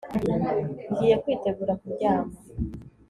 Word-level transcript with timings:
ngiye 0.89 1.15
kwitegura 1.21 1.73
kuryama 1.81 2.35